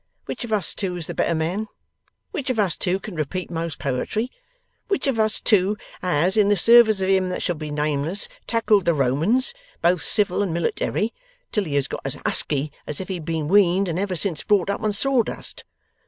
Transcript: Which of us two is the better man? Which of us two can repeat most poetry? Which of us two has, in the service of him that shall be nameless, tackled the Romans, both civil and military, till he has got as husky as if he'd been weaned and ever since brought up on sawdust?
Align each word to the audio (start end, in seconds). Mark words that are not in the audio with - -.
Which 0.25 0.43
of 0.43 0.51
us 0.51 0.73
two 0.73 0.95
is 0.95 1.05
the 1.05 1.13
better 1.13 1.35
man? 1.35 1.67
Which 2.31 2.49
of 2.49 2.57
us 2.57 2.75
two 2.75 2.99
can 2.99 3.13
repeat 3.13 3.51
most 3.51 3.77
poetry? 3.77 4.31
Which 4.87 5.05
of 5.05 5.19
us 5.19 5.39
two 5.39 5.77
has, 6.01 6.35
in 6.35 6.49
the 6.49 6.57
service 6.57 7.01
of 7.01 7.09
him 7.09 7.29
that 7.29 7.43
shall 7.43 7.53
be 7.55 7.69
nameless, 7.69 8.27
tackled 8.47 8.85
the 8.85 8.95
Romans, 8.95 9.53
both 9.79 10.01
civil 10.01 10.41
and 10.41 10.51
military, 10.51 11.13
till 11.51 11.65
he 11.65 11.75
has 11.75 11.87
got 11.87 12.01
as 12.03 12.15
husky 12.25 12.71
as 12.87 12.99
if 12.99 13.09
he'd 13.09 13.25
been 13.25 13.47
weaned 13.47 13.87
and 13.87 13.99
ever 13.99 14.15
since 14.15 14.43
brought 14.43 14.71
up 14.71 14.81
on 14.81 14.91
sawdust? 14.91 15.65